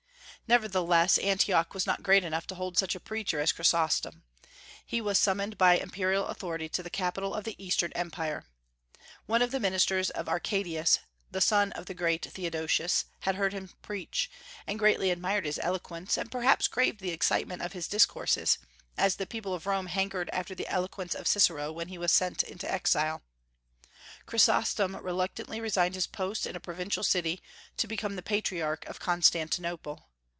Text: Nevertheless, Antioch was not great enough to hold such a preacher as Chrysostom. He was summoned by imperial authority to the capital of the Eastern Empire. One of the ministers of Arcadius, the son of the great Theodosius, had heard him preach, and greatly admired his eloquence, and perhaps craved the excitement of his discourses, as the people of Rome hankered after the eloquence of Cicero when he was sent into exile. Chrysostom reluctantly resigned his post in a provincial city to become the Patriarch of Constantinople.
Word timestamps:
Nevertheless, 0.47 1.17
Antioch 1.17 1.73
was 1.73 1.87
not 1.87 2.03
great 2.03 2.25
enough 2.25 2.45
to 2.47 2.55
hold 2.55 2.77
such 2.77 2.93
a 2.93 2.99
preacher 2.99 3.39
as 3.39 3.53
Chrysostom. 3.53 4.23
He 4.85 4.99
was 4.99 5.17
summoned 5.17 5.57
by 5.57 5.77
imperial 5.77 6.27
authority 6.27 6.67
to 6.67 6.83
the 6.83 6.89
capital 6.89 7.33
of 7.33 7.45
the 7.45 7.55
Eastern 7.57 7.93
Empire. 7.93 8.43
One 9.27 9.41
of 9.41 9.51
the 9.51 9.61
ministers 9.61 10.09
of 10.09 10.27
Arcadius, 10.27 10.99
the 11.31 11.39
son 11.39 11.71
of 11.71 11.85
the 11.85 11.93
great 11.93 12.25
Theodosius, 12.25 13.05
had 13.21 13.35
heard 13.35 13.53
him 13.53 13.69
preach, 13.81 14.29
and 14.67 14.77
greatly 14.77 15.09
admired 15.09 15.45
his 15.45 15.57
eloquence, 15.63 16.17
and 16.17 16.29
perhaps 16.29 16.67
craved 16.67 16.99
the 16.99 17.11
excitement 17.11 17.61
of 17.61 17.71
his 17.71 17.87
discourses, 17.87 18.57
as 18.97 19.15
the 19.15 19.25
people 19.25 19.53
of 19.53 19.65
Rome 19.65 19.87
hankered 19.87 20.29
after 20.33 20.53
the 20.53 20.67
eloquence 20.67 21.15
of 21.15 21.27
Cicero 21.29 21.71
when 21.71 21.87
he 21.87 21.97
was 21.97 22.11
sent 22.11 22.43
into 22.43 22.69
exile. 22.69 23.21
Chrysostom 24.25 24.97
reluctantly 24.97 25.61
resigned 25.61 25.95
his 25.95 26.07
post 26.07 26.45
in 26.45 26.57
a 26.57 26.59
provincial 26.59 27.03
city 27.05 27.41
to 27.77 27.87
become 27.87 28.17
the 28.17 28.21
Patriarch 28.21 28.85
of 28.87 28.99
Constantinople. 28.99 30.09